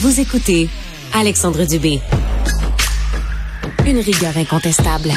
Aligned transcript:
Vous 0.00 0.18
écoutez 0.18 0.70
Alexandre 1.12 1.66
Dubé. 1.66 2.00
Une 3.86 3.98
rigueur 3.98 4.34
incontestable. 4.34 5.12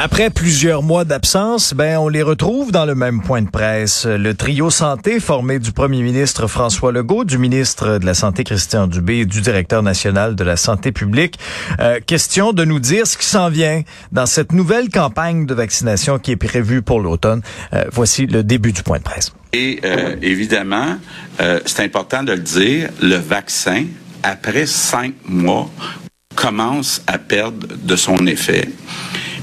Après 0.00 0.30
plusieurs 0.30 0.84
mois 0.84 1.04
d'absence, 1.04 1.74
ben 1.74 1.98
on 1.98 2.06
les 2.06 2.22
retrouve 2.22 2.70
dans 2.70 2.84
le 2.84 2.94
même 2.94 3.20
point 3.20 3.42
de 3.42 3.50
presse. 3.50 4.06
Le 4.06 4.32
trio 4.32 4.70
santé 4.70 5.18
formé 5.18 5.58
du 5.58 5.72
premier 5.72 6.02
ministre 6.02 6.46
François 6.46 6.92
Legault, 6.92 7.24
du 7.24 7.36
ministre 7.36 7.98
de 7.98 8.06
la 8.06 8.14
Santé 8.14 8.44
Christian 8.44 8.86
Dubé 8.86 9.18
et 9.18 9.26
du 9.26 9.40
directeur 9.40 9.82
national 9.82 10.36
de 10.36 10.44
la 10.44 10.56
santé 10.56 10.92
publique. 10.92 11.40
Euh, 11.80 11.98
question 11.98 12.52
de 12.52 12.64
nous 12.64 12.78
dire 12.78 13.08
ce 13.08 13.18
qui 13.18 13.26
s'en 13.26 13.50
vient 13.50 13.82
dans 14.12 14.26
cette 14.26 14.52
nouvelle 14.52 14.88
campagne 14.88 15.46
de 15.46 15.54
vaccination 15.54 16.20
qui 16.20 16.30
est 16.30 16.36
prévue 16.36 16.80
pour 16.80 17.00
l'automne. 17.00 17.42
Euh, 17.72 17.82
voici 17.90 18.26
le 18.26 18.44
début 18.44 18.70
du 18.70 18.84
point 18.84 18.98
de 18.98 19.02
presse. 19.02 19.32
Et 19.52 19.80
euh, 19.84 20.14
évidemment, 20.22 20.96
euh, 21.40 21.58
c'est 21.66 21.82
important 21.82 22.22
de 22.22 22.34
le 22.34 22.38
dire, 22.38 22.90
le 23.02 23.16
vaccin, 23.16 23.86
après 24.22 24.66
cinq 24.66 25.14
mois, 25.26 25.68
commence 26.36 27.02
à 27.08 27.18
perdre 27.18 27.66
de 27.82 27.96
son 27.96 28.28
effet. 28.28 28.68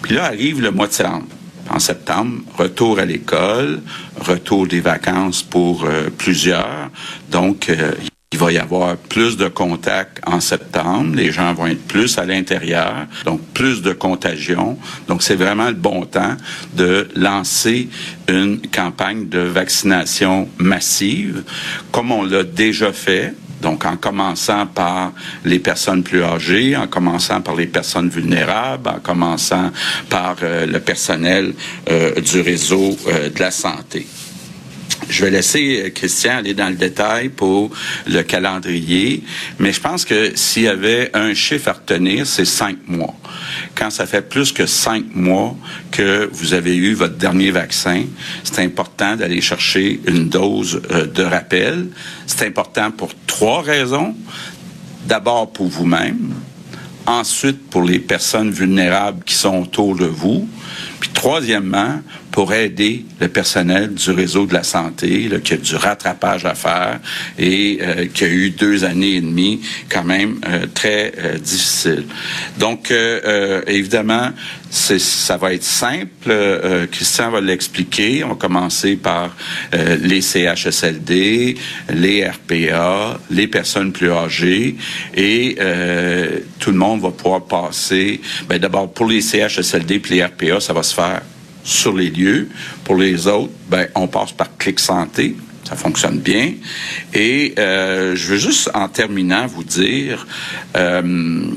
Puis 0.06 0.14
là 0.14 0.26
arrive 0.26 0.62
le 0.62 0.70
mois 0.70 0.86
de 0.86 0.94
septembre. 0.94 1.26
En 1.68 1.80
septembre, 1.80 2.44
retour 2.60 3.00
à 3.00 3.06
l'école, 3.06 3.82
retour 4.20 4.68
des 4.68 4.80
vacances 4.80 5.42
pour 5.42 5.86
euh, 5.86 6.12
plusieurs. 6.16 6.92
Donc, 7.32 7.70
euh, 7.70 7.92
il 8.32 8.38
va 8.38 8.52
y 8.52 8.60
avoir 8.60 8.98
plus 8.98 9.36
de 9.36 9.48
contacts 9.48 10.22
en 10.28 10.40
septembre. 10.42 11.16
Les 11.16 11.32
gens 11.32 11.56
vont 11.56 11.66
être 11.66 11.88
plus 11.88 12.20
à 12.20 12.26
l'intérieur, 12.26 13.08
donc 13.24 13.42
plus 13.56 13.82
de 13.82 13.94
contagion. 13.94 14.78
Donc, 15.08 15.24
c'est 15.24 15.34
vraiment 15.34 15.70
le 15.70 15.74
bon 15.74 16.06
temps 16.06 16.38
de 16.76 17.08
lancer 17.16 17.90
une 18.28 18.62
campagne 18.62 19.28
de 19.28 19.40
vaccination 19.40 20.48
massive, 20.60 21.42
comme 21.92 22.12
on 22.12 22.22
l'a 22.22 22.44
déjà 22.44 22.94
fait 22.94 23.34
donc, 23.66 23.84
en 23.84 23.98
commençant 23.98 24.68
par 24.68 25.12
les 25.44 25.58
personnes 25.58 26.04
plus 26.04 26.22
âgées, 26.22 26.78
en 26.78 26.86
commençant 26.86 27.42
par 27.42 27.56
les 27.56 27.66
personnes 27.66 28.10
vulnérables, 28.10 28.88
en 28.88 29.00
commençant 29.00 29.72
par 30.08 30.36
euh, 30.44 30.68
le 30.68 30.80
personnel 30.80 31.56
euh, 31.90 32.22
du 32.22 32.42
réseau 32.42 32.96
euh, 33.08 33.32
de 33.32 33.40
la 33.40 33.50
santé. 33.50 34.06
Je 35.10 35.26
vais 35.26 35.32
laisser 35.32 35.92
Christian 35.96 36.38
aller 36.38 36.54
dans 36.54 36.70
le 36.70 36.76
détail 36.76 37.30
pour 37.30 37.72
le 38.06 38.22
calendrier, 38.22 39.24
mais 39.58 39.74
je 39.74 39.82
pense 39.82 40.06
que 40.06 40.34
s'il 40.36 40.64
y 40.64 40.68
avait 40.68 41.10
un 41.16 41.34
chiffre 41.34 41.70
à 41.70 41.74
retenir, 41.74 42.28
c'est 42.28 42.46
cinq 42.46 42.78
mois. 42.88 43.16
Quand 43.76 43.90
ça 43.90 44.06
fait 44.06 44.22
plus 44.22 44.54
que 44.54 44.66
cinq 44.66 45.04
mois 45.14 45.56
que 45.92 46.30
vous 46.32 46.54
avez 46.54 46.76
eu 46.76 46.94
votre 46.94 47.18
dernier 47.18 47.52
vaccin, 47.52 48.06
c'est 48.44 48.60
important 48.60 49.18
d'aller 49.18 49.42
chercher 49.42 50.00
une 50.08 50.30
dose 50.30 50.82
de 51.14 51.24
rappel. 51.24 51.90
C'est 52.26 52.48
important 52.48 52.92
pour 52.92 53.12
trois 53.28 53.62
raisons. 53.62 54.16
D'abord 55.06 55.52
pour 55.52 55.68
vous-même, 55.68 56.34
ensuite 57.06 57.70
pour 57.70 57.84
les 57.84 58.00
personnes 58.00 58.50
vulnérables 58.50 59.24
qui 59.24 59.36
sont 59.36 59.62
autour 59.62 59.96
de 59.96 60.06
vous, 60.06 60.48
puis 61.00 61.10
troisièmement, 61.14 62.02
pour 62.36 62.54
aider 62.54 63.06
le 63.22 63.30
personnel 63.30 63.94
du 63.94 64.12
réseau 64.12 64.46
de 64.46 64.54
la 64.54 64.64
santé 64.64 65.30
qui 65.42 65.54
a 65.54 65.58
du 65.58 65.76
rattrapage 65.78 66.44
à 66.44 66.54
faire 66.54 67.00
et 67.40 67.80
euh, 67.82 68.08
qui 68.14 68.26
a 68.26 68.28
eu 68.28 68.50
deux 68.50 68.84
années 68.84 69.16
et 69.16 69.22
demie 69.22 69.62
quand 69.88 70.04
même 70.04 70.42
euh, 70.46 70.66
très 70.74 71.14
euh, 71.18 71.38
difficiles. 71.38 72.04
Donc, 72.60 72.92
évidemment, 73.68 74.32
ça 74.70 75.38
va 75.38 75.54
être 75.54 75.64
simple. 75.64 76.88
Christian 76.92 77.32
va 77.32 77.40
l'expliquer. 77.40 78.24
On 78.24 78.30
va 78.30 78.36
commencer 78.36 78.96
par 78.96 79.36
les 79.74 80.22
CHSLD, 80.22 81.56
les 81.94 82.28
RPA, 82.28 83.20
les 83.30 83.48
personnes 83.48 83.92
plus 83.92 84.12
âgées 84.12 84.76
et 85.16 85.58
tout 86.60 86.72
le 86.72 86.78
monde 86.78 87.02
va 87.02 87.12
pouvoir 87.12 87.46
passer. 87.46 88.20
Ben, 88.50 88.58
D'abord, 88.58 88.92
pour 88.92 89.08
les 89.08 89.22
CHSLD 89.22 89.96
et 89.96 90.14
les 90.14 90.26
RPA, 90.26 90.60
ça 90.60 90.74
va 90.74 90.84
se 90.86 90.96
faire 90.96 91.22
sur 91.64 91.94
les 91.94 92.10
lieux. 92.10 92.48
Pour 92.84 92.96
les 92.96 93.28
autres, 93.28 93.52
ben, 93.70 93.88
on 93.96 94.08
passe 94.08 94.32
par 94.32 94.56
Clic 94.58 94.80
Santé. 94.80 95.36
Ça 95.68 95.76
fonctionne 95.76 96.20
bien. 96.20 96.54
Et 97.14 97.56
euh, 97.58 98.16
je 98.16 98.28
veux 98.28 98.38
juste, 98.38 98.70
en 98.74 98.88
terminant, 98.88 99.48
vous 99.48 99.64
dire, 99.64 100.28
euh, 100.78 101.48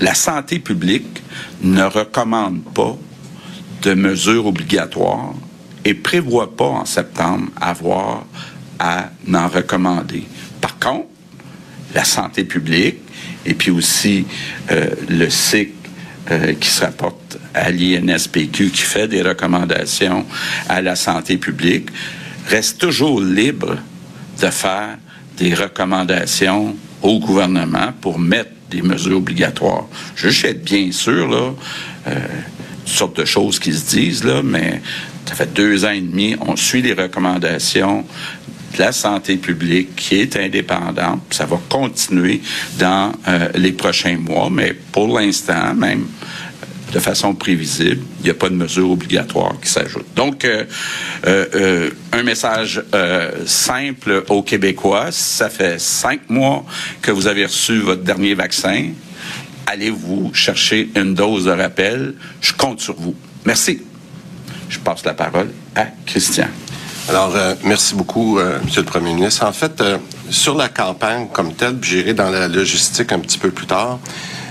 la 0.00 0.14
santé 0.14 0.58
publique 0.58 1.22
ne 1.62 1.82
recommande 1.82 2.62
pas 2.74 2.96
de 3.82 3.94
mesures 3.94 4.46
obligatoires 4.46 5.34
et 5.84 5.94
prévoit 5.94 6.54
pas 6.54 6.66
en 6.66 6.84
septembre 6.84 7.48
avoir 7.58 8.26
à 8.78 9.10
en 9.32 9.48
recommander. 9.48 10.24
Par 10.60 10.78
contre, 10.78 11.06
la 11.94 12.04
santé 12.04 12.44
publique 12.44 12.98
et 13.46 13.54
puis 13.54 13.70
aussi 13.70 14.26
euh, 14.70 14.90
le 15.08 15.28
cycle 15.30 15.72
euh, 16.30 16.54
qui 16.54 16.68
se 16.68 16.82
rapporte 16.82 17.38
à 17.54 17.70
l'INSPQ, 17.70 18.70
qui 18.70 18.82
fait 18.82 19.08
des 19.08 19.22
recommandations 19.22 20.26
à 20.68 20.82
la 20.82 20.96
santé 20.96 21.36
publique, 21.38 21.88
reste 22.48 22.78
toujours 22.78 23.20
libre 23.20 23.76
de 24.40 24.46
faire 24.48 24.98
des 25.36 25.54
recommandations 25.54 26.76
au 27.02 27.18
gouvernement 27.18 27.92
pour 28.00 28.18
mettre 28.18 28.50
des 28.70 28.82
mesures 28.82 29.16
obligatoires. 29.16 29.86
Je 30.14 30.28
sais 30.28 30.54
bien 30.54 30.92
sûr, 30.92 31.28
là, 31.28 31.54
euh, 32.08 32.14
de 33.16 33.24
choses 33.24 33.58
qui 33.58 33.72
se 33.72 33.88
disent, 33.88 34.24
là, 34.24 34.42
mais 34.42 34.82
ça 35.26 35.34
fait 35.34 35.52
deux 35.52 35.84
ans 35.84 35.90
et 35.90 36.00
demi, 36.00 36.36
on 36.40 36.56
suit 36.56 36.82
les 36.82 36.92
recommandations 36.92 38.04
la 38.78 38.92
santé 38.92 39.36
publique 39.36 39.96
qui 39.96 40.16
est 40.16 40.36
indépendante. 40.36 41.20
Ça 41.30 41.46
va 41.46 41.58
continuer 41.68 42.40
dans 42.78 43.12
euh, 43.28 43.48
les 43.54 43.72
prochains 43.72 44.16
mois, 44.16 44.48
mais 44.50 44.74
pour 44.92 45.18
l'instant, 45.18 45.74
même 45.74 46.06
de 46.92 46.98
façon 46.98 47.34
prévisible, 47.34 48.02
il 48.20 48.24
n'y 48.24 48.30
a 48.30 48.34
pas 48.34 48.48
de 48.48 48.54
mesure 48.54 48.90
obligatoire 48.90 49.54
qui 49.62 49.70
s'ajoute. 49.70 50.06
Donc, 50.16 50.44
euh, 50.44 50.64
euh, 51.26 51.90
un 52.12 52.22
message 52.24 52.82
simple 53.46 54.24
aux 54.28 54.42
Québécois, 54.42 55.12
ça 55.12 55.48
fait 55.50 55.80
cinq 55.80 56.28
mois 56.28 56.64
que 57.00 57.12
vous 57.12 57.28
avez 57.28 57.44
reçu 57.44 57.78
votre 57.78 58.02
dernier 58.02 58.34
vaccin, 58.34 58.88
allez 59.66 59.90
vous 59.90 60.32
chercher 60.34 60.90
une 60.96 61.14
dose 61.14 61.44
de 61.44 61.52
rappel? 61.52 62.14
Je 62.40 62.52
compte 62.52 62.80
sur 62.80 62.96
vous. 62.96 63.14
Merci. 63.44 63.82
Je 64.68 64.78
passe 64.78 65.04
la 65.04 65.14
parole 65.14 65.50
à 65.76 65.86
Christian. 66.06 66.48
Alors, 67.10 67.34
euh, 67.34 67.54
merci 67.64 67.96
beaucoup, 67.96 68.38
euh, 68.38 68.60
Monsieur 68.64 68.82
le 68.82 68.86
Premier 68.86 69.12
ministre. 69.12 69.44
En 69.44 69.50
fait, 69.50 69.80
euh, 69.80 69.98
sur 70.30 70.54
la 70.54 70.68
campagne 70.68 71.26
comme 71.32 71.54
telle, 71.54 71.78
j'irai 71.82 72.14
dans 72.14 72.30
la 72.30 72.46
logistique 72.46 73.10
un 73.10 73.18
petit 73.18 73.36
peu 73.36 73.50
plus 73.50 73.66
tard. 73.66 73.98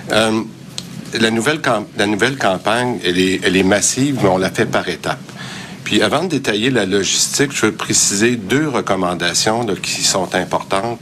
la, 0.09 1.31
nouvelle 1.31 1.61
la 1.97 2.05
nouvelle 2.05 2.37
campagne, 2.37 2.99
elle 3.05 3.17
est, 3.55 3.63
massive, 3.63 4.19
mais 4.21 4.27
on 4.27 4.37
la 4.37 4.49
fait 4.49 4.65
par 4.65 4.89
étapes. 4.89 5.23
Puis 5.85 6.01
avant 6.01 6.23
de 6.23 6.27
détailler 6.27 6.69
la 6.69 6.85
logistique, 6.85 7.51
je 7.53 7.67
veux 7.67 7.71
préciser 7.71 8.35
deux 8.35 8.67
recommandations 8.67 9.65
qui 9.81 10.03
sont 10.03 10.35
importantes 10.35 10.99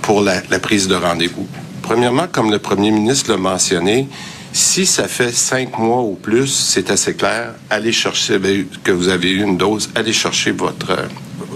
pour 0.00 0.22
la 0.22 0.40
prise 0.58 0.88
de 0.88 0.94
rendez-vous. 0.94 1.46
Premièrement, 1.82 2.28
comme 2.32 2.50
le 2.50 2.58
Premier 2.58 2.92
ministre 2.92 3.30
l'a 3.30 3.36
mentionné, 3.36 4.08
si 4.52 4.86
ça 4.86 5.08
fait 5.08 5.32
cinq 5.32 5.78
mois 5.78 6.02
ou 6.02 6.14
plus, 6.14 6.48
c'est 6.48 6.90
assez 6.90 7.14
clair. 7.14 7.54
Allez 7.70 7.92
chercher 7.92 8.38
que 8.84 8.92
vous 8.92 9.08
avez 9.08 9.30
eu 9.30 9.42
une 9.42 9.56
dose. 9.56 9.90
Allez 9.94 10.12
chercher 10.12 10.52
votre 10.52 10.96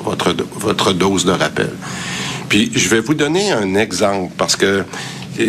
votre 0.05 0.35
votre 0.55 0.93
dose 0.93 1.25
de 1.25 1.33
rappel. 1.33 1.73
Puis 2.49 2.71
je 2.75 2.89
vais 2.89 3.01
vous 3.01 3.15
donner 3.15 3.53
un 3.53 3.75
exemple 3.75 4.33
parce 4.37 4.57
que 4.57 4.85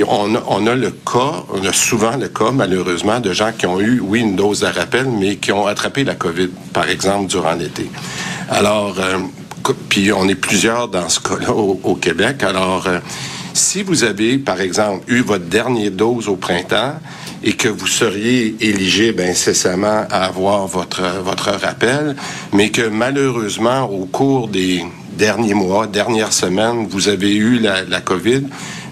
on 0.07 0.35
a, 0.35 0.43
on 0.47 0.67
a, 0.67 0.75
le 0.75 0.91
cas, 0.91 1.43
on 1.53 1.63
a 1.65 1.73
souvent 1.73 2.17
le 2.17 2.27
cas, 2.27 2.51
malheureusement, 2.51 3.19
de 3.19 3.31
gens 3.31 3.51
qui 3.57 3.65
ont 3.65 3.79
eu, 3.79 3.99
oui, 3.99 4.19
une 4.19 4.35
dose 4.35 4.59
de 4.59 4.65
rappel, 4.65 5.07
mais 5.07 5.37
qui 5.37 5.51
ont 5.51 5.65
attrapé 5.65 6.03
la 6.03 6.15
COVID, 6.15 6.49
par 6.73 6.89
exemple, 6.89 7.27
durant 7.27 7.53
l'été. 7.53 7.89
Alors, 8.49 8.95
euh, 8.99 9.19
puis 9.89 10.11
on 10.11 10.27
est 10.27 10.35
plusieurs 10.35 10.87
dans 10.87 11.09
ce 11.09 11.19
cas-là 11.19 11.53
au, 11.53 11.95
Québec. 11.95 12.43
Alors, 12.43 12.87
euh, 12.87 12.99
si 13.53 13.83
vous 13.83 14.03
avez, 14.03 14.37
par 14.37 14.61
exemple, 14.61 15.03
eu 15.07 15.21
votre 15.21 15.45
dernière 15.45 15.91
dose 15.91 16.27
au 16.27 16.35
printemps, 16.35 16.95
et 17.43 17.53
que 17.53 17.67
vous 17.67 17.87
seriez 17.87 18.55
éligible 18.59 19.21
incessamment 19.21 20.05
à 20.09 20.25
avoir 20.25 20.67
votre, 20.67 21.03
votre 21.23 21.51
rappel, 21.51 22.15
mais 22.53 22.69
que 22.69 22.87
malheureusement, 22.87 23.83
au 23.83 24.05
cours 24.05 24.47
des 24.47 24.83
derniers 25.17 25.53
mois, 25.53 25.87
dernières 25.87 26.33
semaines, 26.33 26.87
vous 26.89 27.09
avez 27.09 27.35
eu 27.35 27.59
la, 27.59 28.01
COVID, 28.01 28.43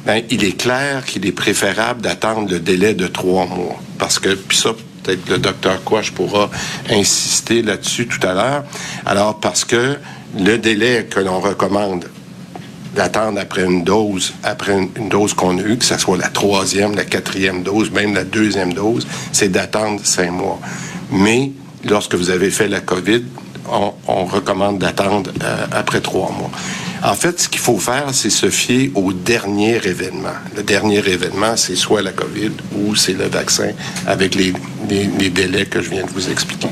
ben, 0.05 0.23
il 0.29 0.43
est 0.43 0.57
clair 0.57 1.05
qu'il 1.05 1.25
est 1.25 1.31
préférable 1.31 2.01
d'attendre 2.01 2.49
le 2.49 2.59
délai 2.59 2.93
de 2.93 3.07
trois 3.07 3.45
mois. 3.45 3.79
Parce 3.97 4.19
que, 4.19 4.33
puis 4.33 4.57
ça, 4.57 4.71
peut-être 5.03 5.29
le 5.29 5.37
docteur 5.37 5.83
Quash 5.83 6.11
pourra 6.11 6.49
insister 6.89 7.61
là-dessus 7.61 8.07
tout 8.07 8.25
à 8.25 8.33
l'heure. 8.33 8.63
Alors, 9.05 9.39
parce 9.39 9.63
que 9.65 9.97
le 10.37 10.57
délai 10.57 11.07
que 11.09 11.19
l'on 11.19 11.39
recommande 11.39 12.05
d'attendre 12.95 13.39
après 13.39 13.63
une 13.63 13.83
dose, 13.83 14.33
après 14.43 14.73
une, 14.95 15.09
dose 15.09 15.33
qu'on 15.33 15.57
a 15.59 15.61
eue, 15.61 15.77
que 15.77 15.85
ce 15.85 15.97
soit 15.97 16.17
la 16.17 16.29
troisième, 16.29 16.95
la 16.95 17.03
quatrième 17.03 17.61
dose, 17.61 17.91
même 17.91 18.15
la 18.15 18.23
deuxième 18.23 18.73
dose, 18.73 19.05
c'est 19.31 19.49
d'attendre 19.49 19.99
cinq 20.03 20.31
mois. 20.31 20.59
Mais 21.11 21.51
lorsque 21.83 22.15
vous 22.15 22.29
avez 22.31 22.49
fait 22.49 22.67
la 22.67 22.79
COVID, 22.79 23.23
on, 24.07 24.25
recommande 24.25 24.79
d'attendre 24.79 25.31
euh, 25.43 25.65
après 25.71 25.99
trois 25.99 26.31
mois. 26.31 26.51
En 27.03 27.13
fait, 27.13 27.39
ce 27.39 27.49
qu'il 27.49 27.59
faut 27.59 27.77
faire, 27.77 28.13
c'est 28.13 28.29
se 28.29 28.49
fier 28.49 28.91
au 28.95 29.11
dernier 29.11 29.75
événement. 29.83 30.37
Le 30.55 30.63
dernier 30.63 30.99
événement, 30.99 31.57
c'est 31.57 31.75
soit 31.75 32.01
la 32.01 32.11
COVID 32.11 32.51
ou 32.77 32.95
c'est 32.95 33.13
le 33.13 33.25
vaccin 33.25 33.71
avec 34.07 34.35
les, 34.35 34.53
délais 34.87 35.65
que 35.65 35.81
je 35.81 35.89
viens 35.89 36.05
de 36.05 36.11
vous 36.11 36.29
expliquer. 36.29 36.69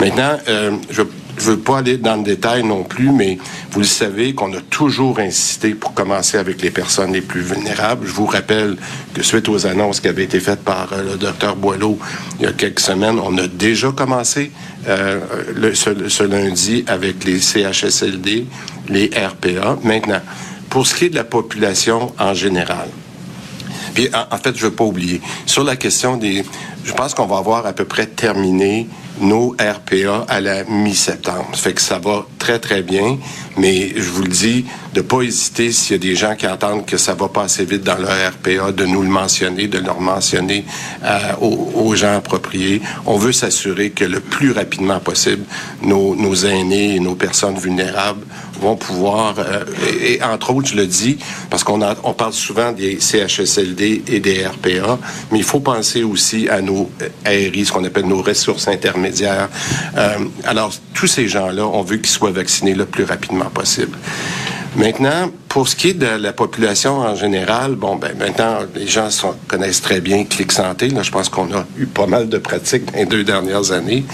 Maintenant, 0.00 0.38
euh, 0.48 0.72
je 0.88 1.02
je 1.40 1.52
veux 1.52 1.58
pas 1.58 1.78
aller 1.78 1.96
dans 1.96 2.16
le 2.16 2.22
détail 2.22 2.62
non 2.62 2.84
plus, 2.84 3.10
mais 3.10 3.38
vous 3.70 3.80
le 3.80 3.86
savez 3.86 4.34
qu'on 4.34 4.52
a 4.52 4.60
toujours 4.60 5.18
insisté 5.20 5.74
pour 5.74 5.94
commencer 5.94 6.36
avec 6.36 6.60
les 6.60 6.70
personnes 6.70 7.12
les 7.12 7.22
plus 7.22 7.40
vulnérables. 7.40 8.06
Je 8.06 8.12
vous 8.12 8.26
rappelle 8.26 8.76
que 9.14 9.22
suite 9.22 9.48
aux 9.48 9.66
annonces 9.66 10.00
qui 10.00 10.08
avaient 10.08 10.24
été 10.24 10.38
faites 10.38 10.62
par 10.62 10.92
euh, 10.92 11.12
le 11.12 11.16
docteur 11.16 11.56
Boileau 11.56 11.98
il 12.38 12.44
y 12.44 12.46
a 12.46 12.52
quelques 12.52 12.80
semaines, 12.80 13.18
on 13.18 13.36
a 13.38 13.48
déjà 13.48 13.90
commencé 13.90 14.50
euh, 14.86 15.20
ce, 15.74 16.22
lundi 16.22 16.84
avec 16.86 17.24
les 17.24 17.40
CHSLD, 17.40 18.46
les 18.88 19.06
RPA. 19.06 19.78
Maintenant, 19.82 20.20
pour 20.68 20.86
ce 20.86 20.94
qui 20.94 21.06
est 21.06 21.10
de 21.10 21.16
la 21.16 21.24
population 21.24 22.12
en 22.18 22.34
général, 22.34 22.88
puis 23.94 24.08
en, 24.14 24.34
en 24.34 24.38
fait, 24.38 24.56
je 24.56 24.66
veux 24.66 24.72
pas 24.72 24.84
oublier, 24.84 25.22
sur 25.46 25.64
la 25.64 25.76
question 25.76 26.16
des... 26.16 26.44
Je 26.84 26.92
pense 26.92 27.14
qu'on 27.14 27.26
va 27.26 27.38
avoir 27.38 27.66
à 27.66 27.72
peu 27.72 27.84
près 27.84 28.06
terminé 28.06 28.86
nos 29.20 29.50
RPA 29.60 30.24
à 30.28 30.40
la 30.40 30.64
mi-septembre. 30.64 31.48
Ça 31.52 31.58
fait 31.58 31.74
que 31.74 31.80
ça 31.80 31.98
va 31.98 32.26
très, 32.38 32.58
très 32.58 32.82
bien, 32.82 33.18
mais 33.56 33.92
je 33.94 34.10
vous 34.10 34.22
le 34.22 34.28
dis, 34.28 34.64
de 34.94 35.02
pas 35.02 35.22
hésiter 35.22 35.72
s'il 35.72 35.92
y 35.92 35.94
a 35.94 35.98
des 35.98 36.16
gens 36.16 36.34
qui 36.34 36.46
entendent 36.46 36.86
que 36.86 36.96
ça 36.96 37.14
va 37.14 37.28
pas 37.28 37.42
assez 37.44 37.64
vite 37.64 37.82
dans 37.82 37.96
leur 37.96 38.10
RPA, 38.10 38.72
de 38.72 38.86
nous 38.86 39.02
le 39.02 39.08
mentionner, 39.08 39.68
de 39.68 39.78
leur 39.78 40.00
mentionner 40.00 40.64
euh, 41.04 41.36
aux, 41.40 41.94
gens 41.94 42.16
appropriés. 42.16 42.80
On 43.06 43.16
veut 43.16 43.32
s'assurer 43.32 43.90
que 43.90 44.04
le 44.04 44.20
plus 44.20 44.52
rapidement 44.52 45.00
possible, 45.00 45.44
nos, 45.82 46.16
nos 46.16 46.34
aînés 46.34 46.96
et 46.96 47.00
nos 47.00 47.14
personnes 47.14 47.58
vulnérables 47.58 48.24
vont 48.60 48.76
pouvoir, 48.76 49.36
euh, 49.38 49.64
et, 50.02 50.22
entre 50.22 50.54
autres, 50.54 50.68
je 50.68 50.76
le 50.76 50.86
dis, 50.86 51.18
parce 51.50 51.64
qu'on 51.64 51.80
on 52.04 52.12
parle 52.12 52.32
souvent 52.32 52.72
des 52.72 53.00
CHSLD 53.00 54.02
et 54.08 54.20
des 54.20 54.46
RPA, 54.46 54.98
mais 55.30 55.38
il 55.38 55.44
faut 55.44 55.60
penser 55.60 56.02
aussi 56.02 56.48
à 56.48 56.60
nos 56.60 56.69
ARI, 57.24 57.64
ce 57.64 57.72
qu'on 57.72 57.84
appelle 57.84 58.06
nos 58.06 58.22
ressources 58.22 58.68
intermédiaires. 58.68 59.48
Euh, 59.96 60.18
alors, 60.44 60.72
tous 60.94 61.06
ces 61.06 61.28
gens-là, 61.28 61.66
on 61.66 61.82
veut 61.82 61.96
qu'ils 61.98 62.08
soient 62.08 62.30
vaccinés 62.30 62.74
le 62.74 62.86
plus 62.86 63.04
rapidement 63.04 63.50
possible. 63.50 63.96
Maintenant, 64.76 65.30
pour 65.48 65.68
ce 65.68 65.74
qui 65.74 65.88
est 65.88 65.94
de 65.94 66.06
la 66.06 66.32
population 66.32 66.98
en 66.98 67.16
général, 67.16 67.74
bon, 67.74 67.96
ben 67.96 68.16
maintenant, 68.16 68.58
les 68.76 68.86
gens 68.86 69.08
connaissent 69.48 69.82
très 69.82 70.00
bien 70.00 70.24
Clic 70.24 70.52
Santé. 70.52 70.90
Je 71.02 71.10
pense 71.10 71.28
qu'on 71.28 71.52
a 71.52 71.66
eu 71.76 71.86
pas 71.86 72.06
mal 72.06 72.28
de 72.28 72.38
pratiques 72.38 72.84
dans 72.92 72.98
les 72.98 73.04
deux 73.04 73.24
dernières 73.24 73.72
années. 73.72 74.04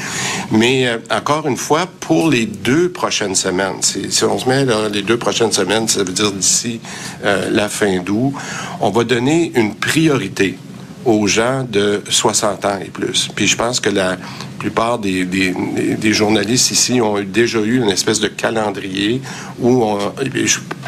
Mais 0.50 0.88
euh, 0.88 0.96
encore 1.10 1.46
une 1.46 1.58
fois, 1.58 1.86
pour 2.00 2.30
les 2.30 2.46
deux 2.46 2.88
prochaines 2.88 3.34
semaines, 3.34 3.82
si 3.82 4.24
on 4.24 4.38
se 4.38 4.48
met 4.48 4.64
là, 4.64 4.88
les 4.90 5.02
deux 5.02 5.18
prochaines 5.18 5.52
semaines, 5.52 5.88
ça 5.88 6.04
veut 6.04 6.12
dire 6.12 6.32
d'ici 6.32 6.80
euh, 7.24 7.50
la 7.50 7.68
fin 7.68 7.98
d'août, 7.98 8.32
on 8.80 8.88
va 8.88 9.04
donner 9.04 9.52
une 9.56 9.74
priorité 9.74 10.56
aux 11.06 11.26
gens 11.26 11.64
de 11.64 12.02
60 12.08 12.64
ans 12.64 12.78
et 12.84 12.90
plus. 12.90 13.28
Puis 13.34 13.46
je 13.46 13.56
pense 13.56 13.80
que 13.80 13.88
la 13.88 14.16
plupart 14.58 14.98
des, 14.98 15.24
des, 15.24 16.12
journalistes 16.12 16.70
ici 16.72 17.00
ont 17.00 17.22
déjà 17.22 17.60
eu 17.60 17.76
une 17.76 17.90
espèce 17.90 18.18
de 18.20 18.26
calendrier 18.26 19.20
où 19.60 19.84
on, 19.84 19.98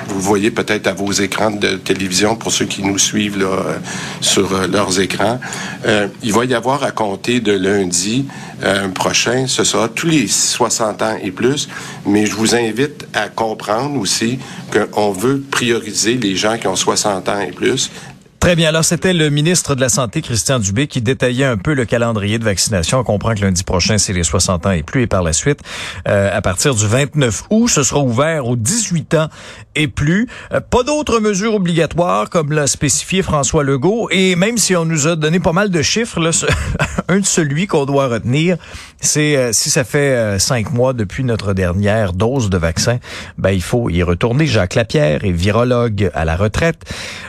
vous 0.08 0.20
voyez 0.20 0.50
peut-être 0.50 0.86
à 0.86 0.92
vos 0.92 1.12
écrans 1.12 1.50
de 1.50 1.76
télévision 1.76 2.34
pour 2.34 2.50
ceux 2.50 2.64
qui 2.64 2.82
nous 2.82 2.98
suivent 2.98 3.38
là, 3.38 3.78
sur 4.20 4.52
euh, 4.52 4.66
leurs 4.66 4.98
écrans. 5.00 5.38
Euh, 5.86 6.08
il 6.22 6.32
va 6.32 6.44
y 6.44 6.54
avoir 6.54 6.82
à 6.82 6.90
compter 6.90 7.40
de 7.40 7.52
lundi 7.52 8.26
euh, 8.64 8.88
prochain, 8.88 9.46
ce 9.46 9.62
sera 9.64 9.88
tous 9.88 10.08
les 10.08 10.26
60 10.26 11.02
ans 11.02 11.16
et 11.22 11.30
plus, 11.30 11.68
mais 12.06 12.26
je 12.26 12.34
vous 12.34 12.54
invite 12.54 13.06
à 13.14 13.28
comprendre 13.28 13.98
aussi 14.00 14.38
qu'on 14.72 15.12
veut 15.12 15.40
prioriser 15.50 16.14
les 16.14 16.34
gens 16.34 16.58
qui 16.58 16.66
ont 16.66 16.76
60 16.76 17.28
ans 17.28 17.40
et 17.40 17.52
plus 17.52 17.90
Très 18.40 18.54
bien. 18.54 18.68
Alors, 18.68 18.84
c'était 18.84 19.12
le 19.12 19.30
ministre 19.30 19.74
de 19.74 19.80
la 19.80 19.88
Santé, 19.88 20.22
Christian 20.22 20.60
Dubé, 20.60 20.86
qui 20.86 21.02
détaillait 21.02 21.44
un 21.44 21.56
peu 21.56 21.74
le 21.74 21.84
calendrier 21.84 22.38
de 22.38 22.44
vaccination. 22.44 23.00
On 23.00 23.04
comprend 23.04 23.34
que 23.34 23.40
lundi 23.40 23.64
prochain, 23.64 23.98
c'est 23.98 24.12
les 24.12 24.22
60 24.22 24.64
ans 24.66 24.70
et 24.70 24.84
plus. 24.84 25.02
Et 25.02 25.06
par 25.08 25.24
la 25.24 25.32
suite, 25.32 25.60
euh, 26.06 26.30
à 26.32 26.40
partir 26.40 26.74
du 26.76 26.86
29 26.86 27.44
août, 27.50 27.68
ce 27.68 27.82
sera 27.82 28.00
ouvert 28.00 28.46
aux 28.46 28.54
18 28.54 29.14
ans 29.14 29.28
et 29.74 29.88
plus. 29.88 30.28
Euh, 30.52 30.60
pas 30.60 30.84
d'autres 30.84 31.18
mesures 31.18 31.54
obligatoires, 31.54 32.30
comme 32.30 32.52
l'a 32.52 32.68
spécifié 32.68 33.22
François 33.22 33.64
Legault. 33.64 34.08
Et 34.12 34.36
même 34.36 34.56
si 34.56 34.76
on 34.76 34.84
nous 34.84 35.08
a 35.08 35.16
donné 35.16 35.40
pas 35.40 35.52
mal 35.52 35.70
de 35.70 35.82
chiffres, 35.82 36.20
là, 36.20 36.30
un 37.08 37.18
de 37.18 37.26
celui 37.26 37.66
qu'on 37.66 37.86
doit 37.86 38.06
retenir, 38.06 38.56
c'est 39.00 39.36
euh, 39.36 39.52
si 39.52 39.68
ça 39.68 39.82
fait 39.82 40.38
cinq 40.38 40.72
mois 40.72 40.92
depuis 40.92 41.24
notre 41.24 41.54
dernière 41.54 42.12
dose 42.12 42.50
de 42.50 42.56
vaccin, 42.56 42.98
ben, 43.36 43.50
il 43.50 43.62
faut 43.62 43.90
y 43.90 44.02
retourner. 44.04 44.46
Jacques 44.46 44.76
Lapierre 44.76 45.24
est 45.24 45.32
virologue 45.32 46.10
à 46.14 46.24
la 46.24 46.36
retraite. 46.36 46.84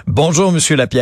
Bonjour, 0.06 0.52
Monsieur 0.52 0.76
Lapierre. 0.76 0.99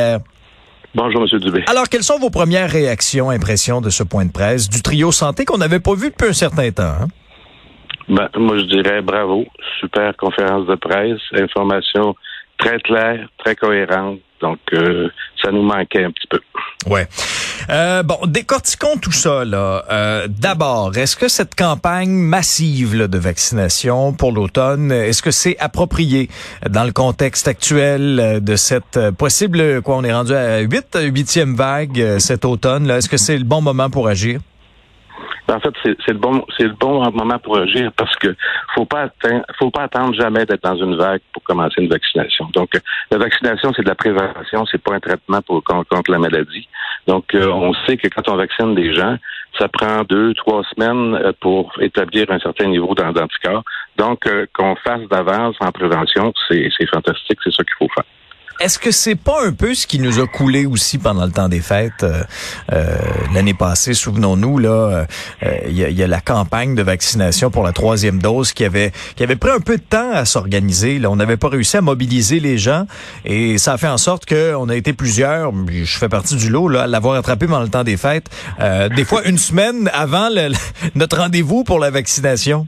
Bonjour, 0.96 1.22
M. 1.22 1.40
Dubé. 1.40 1.64
Alors, 1.68 1.90
quelles 1.90 2.04
sont 2.04 2.18
vos 2.18 2.30
premières 2.30 2.70
réactions, 2.70 3.30
impressions 3.30 3.82
de 3.82 3.90
ce 3.90 4.04
point 4.04 4.26
de 4.26 4.32
presse 4.32 4.70
du 4.70 4.82
trio 4.82 5.12
santé 5.12 5.46
qu'on 5.46 5.58
n'avait 5.58 5.80
pas 5.80 5.94
vu 5.94 6.10
depuis 6.10 6.30
un 6.30 6.34
certain 6.34 6.72
temps? 6.72 6.84
Hein? 6.84 7.08
Ben, 8.10 8.30
moi, 8.38 8.58
je 8.58 8.64
dirais 8.64 9.02
bravo. 9.02 9.46
Super 9.80 10.16
conférence 10.16 10.66
de 10.66 10.76
presse, 10.76 11.20
information 11.34 12.16
très 12.58 12.80
claire, 12.80 13.28
très 13.38 13.56
cohérente. 13.56 14.20
Donc, 14.42 14.60
euh, 14.74 15.10
ça 15.44 15.52
nous 15.52 15.64
manquait 15.64 16.04
un 16.04 16.12
petit 16.12 16.28
peu. 16.30 16.40
Ouais. 16.86 17.08
Euh, 17.70 18.04
bon, 18.04 18.20
décortiquons 18.28 18.98
tout 19.02 19.12
ça. 19.12 19.44
Là. 19.46 19.84
Euh, 19.92 20.28
D'abord, 20.30 20.96
est-ce 20.96 21.16
que 21.16 21.28
cette 21.28 21.56
campagne 21.56 22.12
massive 22.12 22.96
là, 22.96 23.08
de 23.08 23.18
vaccination 23.18 24.14
pour 24.14 24.32
l'automne, 24.32 24.92
est-ce 24.92 25.22
que 25.22 25.32
c'est 25.32 25.58
approprié 25.60 26.30
dans 26.70 26.84
le 26.84 26.92
contexte 26.92 27.48
actuel 27.48 28.20
euh, 28.20 28.40
de 28.40 28.56
cette 28.56 28.98
euh, 28.98 29.12
possible, 29.12 29.82
quoi, 29.82 29.98
on 29.98 30.04
est 30.04 30.14
rendu 30.14 30.34
à 30.34 30.60
8, 30.60 31.00
huitième 31.12 31.56
vague 31.56 32.20
cet 32.20 32.46
automne. 32.46 32.90
Est-ce 32.90 33.10
que 33.10 33.18
c'est 33.18 33.38
le 33.38 33.44
bon 33.44 33.62
moment 33.62 33.90
pour 33.90 34.08
agir? 34.08 34.40
En 35.50 35.60
fait, 35.60 35.74
c'est 35.84 36.14
le 36.14 36.20
bon, 36.20 36.46
c'est 36.58 36.66
le 36.66 36.74
bon 36.74 37.10
moment 37.12 37.40
pour 37.40 37.58
agir 37.58 37.92
parce 37.96 38.16
que 38.18 38.36
faut 38.76 38.86
pas 38.86 39.04
atteindre, 39.04 39.46
faut 39.58 39.72
pas 39.72 39.84
attendre 39.84 40.14
jamais 40.14 40.46
d'être 40.46 40.64
dans 40.64 40.76
une 40.76 40.96
vague 40.96 41.22
pour 41.34 41.44
commencer 41.44 41.82
une 41.82 41.90
vaccination. 41.90 42.50
Donc, 42.54 42.70
la 43.12 43.18
vaccination, 43.18 43.72
c'est 43.76 43.84
de 43.84 43.88
la 43.88 43.96
prévention, 43.96 44.66
c'est 44.70 44.82
pas 44.82 44.96
un 44.96 45.00
traitement 45.00 45.42
pour 45.42 45.64
contre 45.64 46.12
la 46.12 46.20
maladie. 46.20 46.68
Donc, 47.08 47.34
euh, 47.34 47.48
on 47.48 47.74
sait 47.86 47.98
que 47.98 48.08
quand 48.10 48.28
on 48.30 48.36
vaccine 48.36 48.76
des 48.76 48.94
gens, 48.94 49.18
ça 49.58 49.68
prend 49.70 50.04
deux, 50.04 50.34
trois 50.34 50.64
semaines 50.76 51.16
euh, 51.16 51.32
pour 51.40 51.72
établir 51.80 52.30
un 52.30 52.40
certain 52.40 52.68
niveau 52.68 52.94
d'anticorps. 52.94 53.64
Donc, 53.98 54.28
euh, 54.28 54.46
qu'on 54.54 54.76
fasse 54.76 55.08
d'avance 55.10 55.56
en 55.62 55.72
prévention, 55.72 56.34
c'est 56.50 56.70
fantastique, 56.94 57.40
c'est 57.44 57.54
ça 57.54 57.64
qu'il 57.64 57.76
faut 57.80 57.94
faire. 57.94 58.06
Est-ce 58.60 58.80
que 58.80 58.90
c'est 58.90 59.16
pas 59.16 59.46
un 59.46 59.52
peu 59.52 59.76
ce 59.76 59.86
qui 59.86 60.00
nous 60.00 60.20
a 60.20 60.26
coulé 60.26 60.66
aussi 60.66 60.98
pendant 60.98 61.26
le 61.26 61.32
temps 61.32 61.48
des 61.48 61.60
fêtes? 61.60 62.02
Euh, 62.02 62.24
euh 62.74 62.98
l'année 63.34 63.54
passée 63.54 63.94
Souvenons-nous 63.94 64.58
là, 64.58 64.70
euh, 65.44 65.58
il 65.68 65.78
y, 65.78 66.04
a, 66.04 66.08
la 66.08 66.22
campagne 66.22 66.74
de 66.74 66.82
vaccination 66.82 67.52
pour 67.52 67.64
la 67.64 67.72
troisième 67.72 68.20
dose 68.20 68.54
qui 68.54 68.66
avait 68.66 68.92
qui 69.16 69.24
avait 69.24 69.36
pris 69.36 69.52
un 69.52 69.60
peu 69.60 69.78
de 69.78 69.84
temps 69.84 70.12
à 70.12 70.26
s'organiser. 70.26 70.98
Là, 70.98 71.12
on 71.12 71.18
n'avait 71.18 71.38
pas 71.38 71.50
réussi 71.50 71.78
à 71.78 71.82
mobiliser 71.82 72.40
les 72.40 72.58
gens 72.58 72.88
et 73.26 73.60
ça 73.60 73.74
a 73.74 73.78
fait 73.78 73.88
en 73.88 74.00
sorte 74.00 74.26
qu'on 74.26 74.70
a 74.70 74.76
été 74.76 74.94
plusieurs. 74.94 75.52
Je 75.70 75.98
fais 75.98 76.10
partie 76.10 76.36
du 76.36 76.50
lot 76.50 76.68
là, 76.68 76.84
à 76.84 76.88
l'avoir 76.88 77.16
attrapé 77.16 77.46
pendant 77.46 77.62
le 77.62 77.70
temps 77.70 77.84
des 77.84 77.98
fêtes. 77.98 78.30
Des 78.96 79.06
fois 79.06 79.24
une 79.26 79.38
semaine 79.38 79.90
avant 79.94 80.30
notre 80.96 81.18
rendez-vous 81.18 81.64
pour 81.64 81.78
la 81.80 81.92
vaccination. 81.92 82.68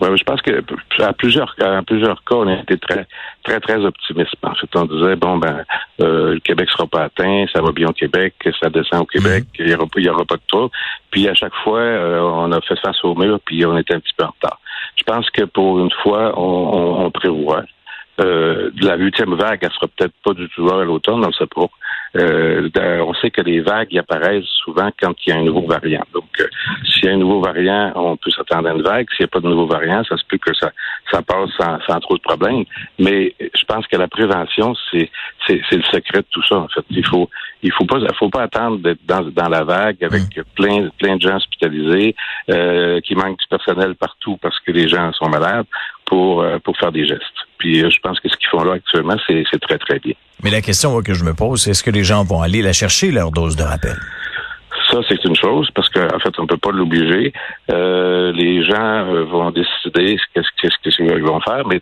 Ouais, 0.00 0.16
je 0.16 0.22
pense 0.22 0.40
que 0.42 0.62
à 1.02 1.12
plusieurs, 1.12 1.54
à 1.60 1.82
plusieurs 1.82 2.22
cas, 2.22 2.36
on 2.36 2.46
a 2.46 2.54
été 2.54 2.78
très, 2.78 3.06
très, 3.42 3.58
très 3.58 3.84
optimiste. 3.84 4.34
En 4.42 4.54
fait, 4.54 4.68
on 4.76 4.84
disait 4.84 5.16
bon 5.16 5.38
ben, 5.38 5.64
euh, 6.00 6.34
le 6.34 6.40
Québec 6.40 6.68
sera 6.70 6.86
pas 6.86 7.04
atteint, 7.04 7.46
ça 7.52 7.60
va 7.60 7.72
bien 7.72 7.88
au 7.88 7.92
Québec, 7.92 8.34
ça 8.60 8.70
descend 8.70 9.02
au 9.02 9.06
Québec, 9.06 9.44
mhm. 9.58 9.66
il 9.66 9.66
n'y 9.66 9.74
aura, 9.74 9.86
y 9.96 10.08
aura 10.08 10.24
pas 10.24 10.36
de 10.36 10.42
trouble. 10.46 10.70
Puis 11.10 11.28
à 11.28 11.34
chaque 11.34 11.54
fois, 11.64 11.80
euh, 11.80 12.20
on 12.20 12.52
a 12.52 12.60
fait 12.60 12.78
face 12.78 13.02
au 13.04 13.14
mur, 13.16 13.40
puis 13.44 13.64
on 13.66 13.76
était 13.76 13.94
un 13.94 14.00
petit 14.00 14.14
peu 14.16 14.24
en 14.24 14.30
retard. 14.40 14.60
Je 14.96 15.02
pense 15.02 15.28
que 15.30 15.42
pour 15.42 15.80
une 15.80 15.90
fois, 16.02 16.38
on, 16.38 17.04
on, 17.04 17.10
prévoit. 17.10 17.62
Euh, 18.20 18.70
la 18.80 18.96
huitième 18.96 19.34
vague, 19.34 19.60
elle 19.62 19.72
sera 19.72 19.86
peut-être 19.96 20.14
pas 20.24 20.34
du 20.34 20.48
tout 20.50 20.68
à 20.68 20.84
l'automne, 20.84 21.24
on 21.24 21.28
ne 21.28 21.32
sait 21.32 21.46
pas. 21.46 21.66
Euh, 22.16 22.68
on 23.00 23.14
sait 23.14 23.30
que 23.30 23.42
les 23.42 23.60
vagues 23.60 23.96
apparaissent 23.98 24.44
souvent 24.64 24.90
quand 25.00 25.14
il 25.26 25.30
y 25.30 25.32
a 25.32 25.38
un 25.38 25.44
nouveau 25.44 25.66
variant. 25.66 26.04
Donc, 26.12 26.28
euh, 26.40 26.46
s'il 26.84 27.04
y 27.04 27.08
a 27.08 27.12
un 27.12 27.18
nouveau 27.18 27.40
variant, 27.40 27.92
on 27.94 28.16
peut 28.16 28.30
s'attendre 28.30 28.68
à 28.68 28.72
une 28.72 28.82
vague. 28.82 29.06
S'il 29.10 29.24
n'y 29.24 29.28
a 29.28 29.28
pas 29.28 29.40
de 29.40 29.48
nouveau 29.48 29.66
variant, 29.66 30.02
ça 30.04 30.16
se 30.16 30.24
peut 30.28 30.38
que 30.38 30.54
ça, 30.54 30.72
ça 31.10 31.22
passe 31.22 31.50
sans, 31.58 31.78
sans 31.86 32.00
trop 32.00 32.16
de 32.16 32.22
problèmes. 32.22 32.64
Mais 32.98 33.34
je 33.38 33.64
pense 33.64 33.86
que 33.86 33.96
la 33.96 34.08
prévention, 34.08 34.74
c'est, 34.90 35.10
c'est, 35.46 35.60
le 35.72 35.82
secret 35.82 36.18
de 36.18 36.26
tout 36.30 36.42
ça. 36.44 36.56
En 36.56 36.68
fait, 36.68 36.84
il 36.90 37.06
faut, 37.06 37.28
il 37.62 37.72
faut 37.72 37.84
pas, 37.84 37.98
faut 38.18 38.30
pas 38.30 38.42
attendre 38.42 38.78
d'être 38.78 39.04
dans, 39.06 39.22
dans 39.22 39.48
la 39.48 39.64
vague 39.64 40.02
avec 40.02 40.36
mmh. 40.36 40.42
plein, 40.54 40.88
plein 40.98 41.16
de 41.16 41.22
gens 41.22 41.36
hospitalisés, 41.36 42.14
euh, 42.50 43.00
qui 43.00 43.14
manquent 43.14 43.38
du 43.38 43.46
personnel 43.48 43.94
partout 43.94 44.38
parce 44.40 44.58
que 44.60 44.72
les 44.72 44.88
gens 44.88 45.12
sont 45.12 45.28
malades 45.28 45.66
pour, 46.04 46.42
euh, 46.42 46.58
pour 46.58 46.76
faire 46.76 46.92
des 46.92 47.06
gestes. 47.06 47.47
Puis 47.58 47.82
euh, 47.82 47.90
je 47.90 47.98
pense 48.00 48.18
que 48.20 48.28
ce 48.28 48.36
qu'ils 48.36 48.48
font 48.48 48.62
là 48.62 48.74
actuellement, 48.74 49.16
c'est 49.26 49.44
très, 49.60 49.78
très 49.78 49.98
bien. 49.98 50.14
Mais 50.42 50.50
la 50.50 50.60
question 50.60 51.00
que 51.02 51.14
je 51.14 51.24
me 51.24 51.34
pose, 51.34 51.62
c'est 51.62 51.70
est-ce 51.70 51.82
que 51.82 51.90
les 51.90 52.04
gens 52.04 52.24
vont 52.24 52.42
aller 52.42 52.62
la 52.62 52.72
chercher, 52.72 53.10
leur 53.10 53.30
dose 53.30 53.56
de 53.56 53.62
rappel? 53.62 53.96
Ça, 54.90 55.00
c'est 55.08 55.22
une 55.24 55.36
chose, 55.36 55.68
parce 55.74 55.88
qu'en 55.90 56.06
en 56.06 56.18
fait, 56.18 56.38
on 56.38 56.42
ne 56.42 56.46
peut 56.46 56.56
pas 56.56 56.70
l'obliger. 56.70 57.32
Euh, 57.70 58.32
les 58.32 58.64
gens 58.64 59.04
vont 59.24 59.50
décider 59.50 60.16
ce 60.34 60.96
qu'ils 60.96 61.22
vont 61.24 61.40
faire, 61.40 61.66
mais 61.66 61.80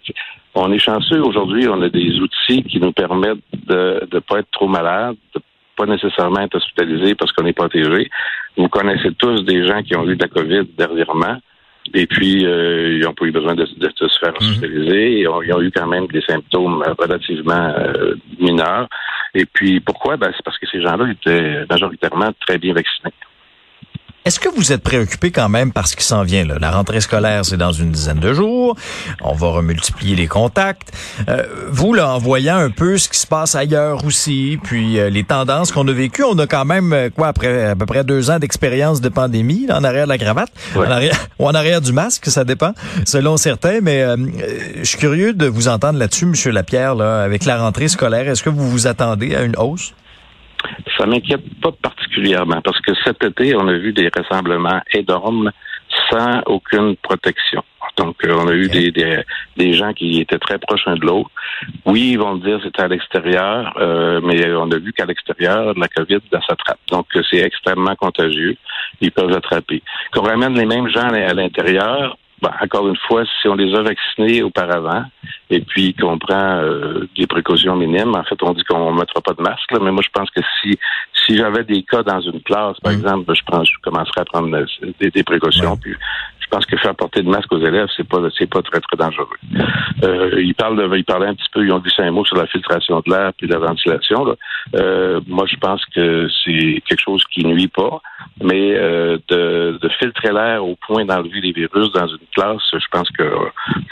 on 0.54 0.72
est 0.72 0.78
chanceux 0.78 1.22
aujourd'hui, 1.22 1.68
on 1.68 1.82
a 1.82 1.88
des 1.88 2.18
outils 2.18 2.64
qui 2.64 2.80
nous 2.80 2.92
permettent 2.92 3.44
de 3.52 4.08
ne 4.12 4.18
pas 4.18 4.38
être 4.38 4.50
trop 4.50 4.66
malade, 4.66 5.16
de 5.34 5.40
pas 5.76 5.86
nécessairement 5.86 6.40
être 6.40 6.56
hospitalisé 6.56 7.14
parce 7.14 7.30
qu'on 7.32 7.46
est 7.46 7.52
protégé. 7.52 8.10
Vous 8.56 8.68
connaissez 8.68 9.12
tous 9.18 9.44
des 9.44 9.66
gens 9.66 9.82
qui 9.82 9.94
ont 9.94 10.08
eu 10.08 10.16
de 10.16 10.22
la 10.22 10.28
COVID 10.28 10.68
dernièrement. 10.76 11.36
Et 11.94 12.06
puis, 12.06 12.46
euh, 12.46 12.98
ils 12.98 13.04
n'ont 13.04 13.14
pas 13.14 13.26
eu 13.26 13.32
besoin 13.32 13.54
de, 13.54 13.64
se 13.66 14.18
faire 14.20 14.32
mhm. 14.40 14.48
hospitaliser. 14.48 15.20
Ils, 15.20 15.28
ont, 15.28 15.60
eu 15.60 15.70
quand 15.70 15.86
même 15.86 16.06
des 16.08 16.22
symptômes 16.22 16.82
relativement 16.98 17.74
euh, 17.78 18.14
mineurs. 18.38 18.88
Et 19.34 19.46
puis, 19.46 19.80
pourquoi? 19.80 20.16
Ben, 20.16 20.32
c'est 20.34 20.44
parce 20.44 20.58
que 20.58 20.66
ces 20.66 20.80
gens-là 20.80 21.10
étaient 21.10 21.64
majoritairement 21.68 22.32
très 22.46 22.58
bien 22.58 22.74
vaccinés. 22.74 23.12
Est-ce 24.26 24.40
que 24.40 24.48
vous 24.48 24.72
êtes 24.72 24.82
préoccupé 24.82 25.30
quand 25.30 25.48
même 25.48 25.70
par 25.70 25.86
ce 25.86 25.94
qui 25.94 26.02
s'en 26.02 26.24
vient? 26.24 26.44
Là? 26.44 26.56
La 26.60 26.72
rentrée 26.72 27.00
scolaire, 27.00 27.44
c'est 27.44 27.56
dans 27.56 27.70
une 27.70 27.92
dizaine 27.92 28.18
de 28.18 28.34
jours. 28.34 28.76
On 29.20 29.34
va 29.34 29.50
remultiplier 29.50 30.16
les 30.16 30.26
contacts. 30.26 30.90
Euh, 31.28 31.44
vous, 31.70 31.94
là, 31.94 32.12
en 32.12 32.18
voyant 32.18 32.56
un 32.56 32.70
peu 32.70 32.98
ce 32.98 33.08
qui 33.08 33.20
se 33.20 33.26
passe 33.28 33.54
ailleurs 33.54 34.04
aussi, 34.04 34.58
puis 34.64 34.98
euh, 34.98 35.10
les 35.10 35.22
tendances 35.22 35.70
qu'on 35.70 35.86
a 35.86 35.92
vécues, 35.92 36.24
on 36.24 36.36
a 36.40 36.48
quand 36.48 36.64
même, 36.64 36.92
euh, 36.92 37.08
quoi, 37.08 37.28
après 37.28 37.66
à 37.66 37.76
peu 37.76 37.86
près 37.86 38.02
deux 38.02 38.28
ans 38.28 38.40
d'expérience 38.40 39.00
de 39.00 39.10
pandémie, 39.10 39.68
en 39.70 39.84
arrière 39.84 40.06
de 40.06 40.08
la 40.08 40.18
cravate, 40.18 40.50
en 40.74 40.90
arrière, 40.90 41.28
ou 41.38 41.46
en 41.46 41.54
arrière 41.54 41.80
du 41.80 41.92
masque, 41.92 42.26
ça 42.26 42.42
dépend, 42.42 42.72
selon 43.04 43.36
certains. 43.36 43.78
Mais 43.80 44.04
je 44.78 44.82
suis 44.82 44.98
curieux 44.98 45.34
de 45.34 45.46
vous 45.46 45.68
entendre 45.68 46.00
là-dessus, 46.00 46.26
Monsieur 46.26 46.50
Lapierre, 46.50 46.96
là, 46.96 47.22
avec 47.22 47.44
la 47.44 47.58
rentrée 47.58 47.86
scolaire. 47.86 48.28
Est-ce 48.28 48.42
que 48.42 48.50
vous 48.50 48.68
vous 48.68 48.88
attendez 48.88 49.36
à 49.36 49.42
une 49.42 49.56
hausse? 49.56 49.92
Ça 50.98 51.06
m'inquiète 51.06 51.44
pas 51.60 51.72
particulièrement 51.72 52.60
parce 52.62 52.80
que 52.80 52.92
cet 53.04 53.22
été, 53.22 53.54
on 53.54 53.68
a 53.68 53.76
vu 53.76 53.92
des 53.92 54.10
rassemblements 54.14 54.80
énormes 54.92 55.50
sans 56.10 56.40
aucune 56.46 56.96
protection. 56.96 57.62
Donc, 57.96 58.16
euh, 58.24 58.34
on 58.36 58.48
a 58.48 58.52
eu 58.52 58.68
des, 58.68 58.90
des, 59.56 59.72
gens 59.72 59.92
qui 59.92 60.20
étaient 60.20 60.38
très 60.38 60.58
proches 60.58 60.84
l'un 60.86 60.96
de 60.96 61.06
l'autre. 61.06 61.30
Oui, 61.86 62.10
ils 62.12 62.18
vont 62.18 62.36
dire 62.36 62.60
c'était 62.62 62.82
à 62.82 62.88
l'extérieur, 62.88 63.72
euh, 63.78 64.20
mais 64.22 64.52
on 64.52 64.70
a 64.70 64.78
vu 64.78 64.92
qu'à 64.92 65.06
l'extérieur, 65.06 65.72
la 65.76 65.88
COVID, 65.88 66.20
s'attrape. 66.30 66.78
Donc, 66.90 67.06
c'est 67.30 67.38
extrêmement 67.38 67.94
contagieux. 67.94 68.56
Ils 69.00 69.12
peuvent 69.12 69.32
attraper. 69.32 69.82
Qu'on 70.12 70.22
ramène 70.22 70.54
les 70.54 70.66
mêmes 70.66 70.88
gens 70.88 71.08
à 71.08 71.32
l'intérieur, 71.32 72.18
ben, 72.42 72.50
encore 72.60 72.86
une 72.86 72.96
fois, 72.96 73.24
si 73.40 73.48
on 73.48 73.54
les 73.54 73.74
a 73.74 73.82
vaccinés 73.82 74.42
auparavant 74.42 75.04
et 75.48 75.60
puis 75.60 75.94
qu'on 75.94 76.18
prend 76.18 76.58
euh, 76.58 77.08
des 77.16 77.26
précautions 77.26 77.76
minimes, 77.76 78.14
en 78.14 78.24
fait, 78.24 78.42
on 78.42 78.52
dit 78.52 78.62
qu'on 78.64 78.92
ne 78.92 78.98
mettra 78.98 79.20
pas 79.22 79.32
de 79.32 79.42
masque. 79.42 79.72
mais 79.80 79.90
moi, 79.90 80.02
je 80.04 80.10
pense 80.12 80.30
que 80.30 80.40
si 80.60 80.78
si 81.26 81.36
j'avais 81.36 81.64
des 81.64 81.82
cas 81.82 82.02
dans 82.02 82.20
une 82.20 82.40
classe, 82.42 82.78
par 82.80 82.92
mm. 82.92 82.96
exemple, 82.96 83.34
je 83.34 83.42
pense, 83.42 83.68
je 83.68 83.78
commencerais 83.82 84.20
à 84.20 84.24
prendre 84.24 84.64
des, 85.00 85.22
précautions. 85.22 85.76
Puis 85.76 85.94
je 86.46 86.50
pense 86.50 86.66
que 86.66 86.76
faire 86.76 86.94
porter 86.94 87.22
de 87.22 87.28
masque 87.28 87.52
aux 87.52 87.58
élèves, 87.58 87.88
c'est 87.96 88.08
pas 88.08 88.18
c'est 88.38 88.48
pas 88.48 88.62
très 88.62 88.80
très 88.80 88.96
dangereux. 88.96 89.26
Euh, 90.04 90.40
ils 90.40 90.54
parlent 90.54 90.76
de, 90.76 90.96
ils 90.96 91.04
parlaient 91.04 91.26
un 91.26 91.34
petit 91.34 91.48
peu, 91.52 91.64
ils 91.64 91.72
ont 91.72 91.80
dit 91.80 91.90
cinq 91.90 92.10
mots 92.12 92.24
sur 92.24 92.36
la 92.36 92.46
filtration 92.46 93.02
de 93.04 93.10
l'air 93.10 93.32
puis 93.36 93.48
la 93.48 93.58
ventilation. 93.58 94.24
Là. 94.24 94.34
Euh, 94.76 95.20
moi, 95.26 95.44
je 95.50 95.56
pense 95.56 95.84
que 95.86 96.28
c'est 96.44 96.82
quelque 96.86 97.02
chose 97.02 97.24
qui 97.32 97.44
nuit 97.44 97.66
pas, 97.66 98.00
mais 98.40 98.74
euh, 98.76 99.18
de, 99.28 99.78
de 99.82 99.88
filtrer 99.88 100.32
l'air 100.32 100.64
au 100.64 100.76
point 100.76 101.04
d'enlever 101.04 101.40
les 101.40 101.52
virus 101.52 101.90
dans 101.92 102.06
une 102.06 102.26
classe, 102.32 102.62
je 102.72 102.86
pense 102.92 103.10
que 103.10 103.24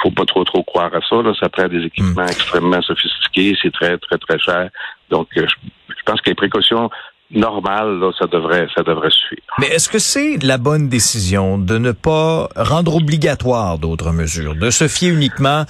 faut 0.00 0.12
pas 0.12 0.24
trop 0.24 0.44
trop 0.44 0.62
croire 0.62 0.94
à 0.94 1.00
ça. 1.00 1.22
Là. 1.22 1.32
Ça 1.40 1.48
prend 1.48 1.66
des 1.66 1.84
équipements 1.84 2.22
mm. 2.22 2.28
extrêmement 2.28 2.82
sophistiqués, 2.82 3.56
c'est 3.60 3.72
très 3.72 3.98
très 3.98 4.18
très 4.18 4.38
cher. 4.38 4.70
Donc, 5.10 5.26
je, 5.34 5.42
je 5.42 6.02
pense 6.06 6.20
que 6.20 6.30
les 6.30 6.36
précautions 6.36 6.88
normal, 7.34 7.98
là, 7.98 8.10
ça 8.18 8.26
devrait, 8.26 8.66
ça 8.74 8.82
devrait 8.82 9.10
suffire. 9.10 9.44
Mais 9.58 9.68
est-ce 9.68 9.88
que 9.88 9.98
c'est 9.98 10.42
la 10.42 10.58
bonne 10.58 10.88
décision 10.88 11.58
de 11.58 11.78
ne 11.78 11.92
pas 11.92 12.48
rendre 12.56 12.96
obligatoire 12.96 13.78
d'autres 13.78 14.12
mesures, 14.12 14.54
de 14.54 14.70
se 14.70 14.88
fier 14.88 15.10
uniquement 15.10 15.64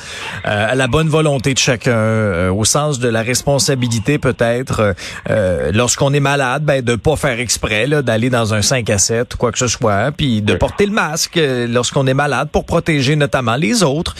euh, 0.46 0.72
à 0.72 0.74
la 0.74 0.86
bonne 0.86 1.08
volonté 1.08 1.54
de 1.54 1.58
chacun, 1.58 1.92
euh, 1.92 2.50
au 2.50 2.64
sens 2.64 2.98
de 2.98 3.08
la 3.08 3.22
responsabilité 3.22 4.18
peut-être, 4.18 4.94
euh, 5.30 5.70
lorsqu'on 5.72 6.12
est 6.12 6.20
malade, 6.20 6.64
ben 6.64 6.82
de 6.82 6.96
pas 6.96 7.16
faire 7.16 7.40
exprès 7.40 7.86
d'aller 8.02 8.30
dans 8.30 8.54
un 8.54 8.62
5 8.62 8.88
à 8.90 8.98
7 8.98 9.36
quoi 9.36 9.52
que 9.52 9.58
ce 9.58 9.68
soit, 9.68 10.12
puis 10.12 10.42
de 10.42 10.54
porter 10.54 10.86
le 10.86 10.92
masque 10.92 11.38
lorsqu'on 11.68 12.06
est 12.06 12.14
malade 12.14 12.48
pour 12.50 12.64
protéger 12.64 13.16
notamment 13.16 13.56
les 13.56 13.82
autres. 13.82 14.14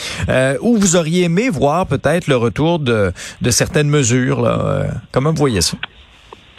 ou 0.61 0.77
vous 0.77 0.95
auriez 0.95 1.23
aimé 1.23 1.49
voir 1.49 1.87
peut-être 1.87 2.27
le 2.27 2.35
retour 2.35 2.79
de, 2.79 3.11
de 3.41 3.51
certaines 3.51 3.89
mesures 3.89 4.41
là. 4.41 4.85
comment 5.11 5.31
vous 5.31 5.37
voyez 5.37 5.61
ça? 5.61 5.77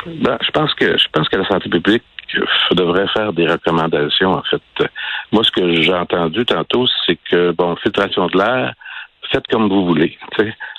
Ben, 0.06 0.38
je 0.40 0.50
pense 0.50 0.72
que 0.74 0.96
je 0.96 1.08
pense 1.12 1.28
que 1.28 1.36
la 1.36 1.46
santé 1.48 1.68
publique 1.68 2.04
devrait 2.72 3.08
faire 3.08 3.32
des 3.32 3.46
recommandations. 3.46 4.32
En 4.32 4.42
fait, 4.42 4.88
moi, 5.32 5.42
ce 5.44 5.50
que 5.50 5.82
j'ai 5.82 5.94
entendu 5.94 6.44
tantôt, 6.44 6.86
c'est 7.06 7.18
que 7.30 7.52
bon, 7.52 7.76
filtration 7.76 8.26
de 8.26 8.38
l'air, 8.38 8.74
faites 9.30 9.46
comme 9.48 9.68
vous 9.68 9.86
voulez. 9.86 10.16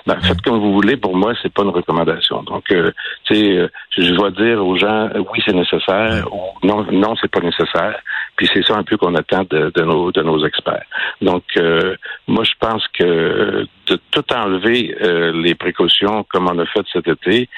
Ben, 0.05 0.19
faites 0.21 0.41
comme 0.41 0.59
vous 0.59 0.73
voulez. 0.73 0.97
Pour 0.97 1.15
moi, 1.15 1.33
c'est 1.41 1.51
pas 1.51 1.63
une 1.63 1.69
recommandation. 1.69 2.43
Donc, 2.43 2.71
euh, 2.71 2.91
euh, 3.31 3.67
je 3.97 4.13
dois 4.13 4.31
dire 4.31 4.65
aux 4.65 4.77
gens, 4.77 5.09
oui, 5.15 5.41
c'est 5.45 5.53
nécessaire, 5.53 6.27
ou 6.31 6.65
non, 6.65 6.85
non, 6.91 7.15
c'est 7.19 7.31
pas 7.31 7.41
nécessaire. 7.41 7.99
Puis 8.35 8.49
c'est 8.53 8.63
ça 8.65 8.75
un 8.77 8.83
peu 8.83 8.97
qu'on 8.97 9.15
attend 9.15 9.43
de, 9.49 9.71
de, 9.75 9.81
nos 9.83 10.11
de 10.11 10.21
nos 10.21 10.45
experts. 10.45 10.85
Donc, 11.21 11.43
euh, 11.57 11.95
moi, 12.27 12.43
je 12.43 12.53
pense 12.59 12.87
que 12.89 13.67
de 13.87 13.99
tout 14.11 14.33
enlever 14.33 14.95
euh, 15.01 15.31
les 15.33 15.55
précautions 15.55 16.23
comme 16.29 16.47
on 16.49 16.59
a 16.59 16.65
fait 16.65 16.85
cet 16.91 17.07
été, 17.07 17.49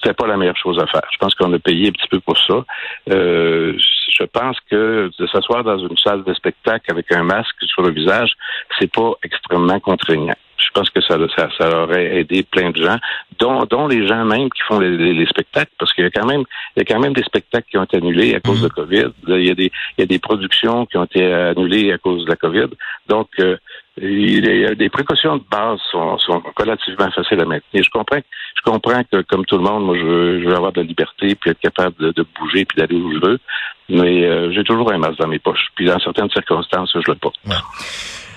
c'était 0.00 0.14
pas 0.14 0.26
la 0.26 0.36
meilleure 0.36 0.56
chose 0.56 0.78
à 0.78 0.86
faire. 0.86 1.02
Je 1.12 1.18
pense 1.18 1.34
qu'on 1.34 1.52
a 1.52 1.58
payé 1.58 1.88
un 1.88 1.92
petit 1.92 2.08
peu 2.08 2.20
pour 2.20 2.38
ça. 2.38 2.64
Euh, 3.10 3.76
je 4.18 4.24
pense 4.24 4.56
que 4.70 5.10
de 5.18 5.26
s'asseoir 5.26 5.64
dans 5.64 5.78
une 5.78 5.96
salle 5.96 6.24
de 6.24 6.34
spectacle 6.34 6.90
avec 6.90 7.10
un 7.12 7.22
masque 7.22 7.56
sur 7.62 7.82
le 7.82 7.92
visage, 7.92 8.32
c'est 8.78 8.92
pas 8.92 9.12
extrêmement 9.22 9.80
contraignant. 9.80 10.34
Je 10.56 10.70
pense 10.74 10.90
que 10.90 11.00
ça, 11.00 11.16
ça, 11.56 11.82
aurait 11.82 12.18
aidé 12.18 12.42
plein 12.42 12.70
de 12.70 12.82
gens, 12.82 12.98
dont, 13.38 13.64
dont 13.64 13.86
les 13.86 14.06
gens 14.06 14.24
même 14.24 14.50
qui 14.50 14.62
font 14.66 14.80
les, 14.80 15.26
spectacles, 15.26 15.70
parce 15.78 15.92
qu'il 15.94 16.04
y 16.04 16.06
a 16.06 16.10
quand 16.10 16.26
même, 16.26 16.42
il 16.76 16.80
y 16.80 16.82
a 16.82 16.84
quand 16.84 17.00
même 17.00 17.12
des 17.12 17.22
spectacles 17.22 17.66
qui 17.70 17.78
ont 17.78 17.84
été 17.84 17.96
annulés 17.96 18.34
à 18.34 18.40
cause 18.40 18.60
de 18.60 18.66
mhm. 18.66 18.72
COVID. 18.72 19.10
Il 19.28 19.46
y 19.46 19.50
a 19.50 19.54
des, 19.54 19.70
il 19.96 20.00
y 20.00 20.02
a 20.02 20.06
des 20.06 20.18
productions 20.18 20.84
qui 20.86 20.96
ont 20.96 21.04
été 21.04 21.32
annulées 21.32 21.92
à 21.92 21.98
cause 21.98 22.24
de 22.24 22.30
la 22.30 22.36
COVID. 22.36 22.68
Donc, 23.08 23.28
euh, 23.38 23.56
des 24.00 24.88
précautions 24.90 25.36
de 25.36 25.44
base 25.50 25.78
sont, 25.90 26.18
sont, 26.18 26.42
relativement 26.56 27.10
faciles 27.10 27.40
à 27.40 27.44
maintenir. 27.44 27.82
Je 27.84 27.90
comprends, 27.90 28.20
je 28.56 28.70
comprends 28.70 29.02
que, 29.10 29.22
comme 29.22 29.44
tout 29.44 29.56
le 29.56 29.62
monde, 29.62 29.84
moi, 29.84 29.96
je 29.96 30.04
veux, 30.04 30.54
avoir 30.54 30.72
de 30.72 30.80
la 30.80 30.86
liberté, 30.86 31.34
puis 31.34 31.50
être 31.50 31.60
capable 31.60 32.12
de, 32.12 32.26
bouger, 32.38 32.64
puis 32.64 32.78
d'aller 32.78 32.96
où 32.96 33.12
je 33.12 33.26
veux. 33.26 33.38
Mais 33.88 34.24
euh, 34.24 34.52
j'ai 34.52 34.64
toujours 34.64 34.92
un 34.92 34.98
masque 34.98 35.18
dans 35.18 35.28
mes 35.28 35.38
poches. 35.38 35.68
Puis 35.74 35.86
dans 35.86 35.98
certaines 35.98 36.30
circonstances, 36.30 36.90
je 36.94 37.10
le 37.10 37.16
pas. 37.16 37.30